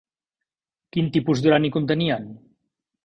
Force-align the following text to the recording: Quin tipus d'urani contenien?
Quin 0.97 1.11
tipus 1.17 1.43
d'urani 1.45 1.71
contenien? 1.77 2.27